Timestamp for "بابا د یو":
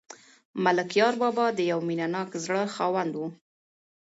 1.21-1.79